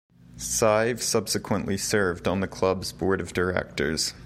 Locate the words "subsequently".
0.99-1.77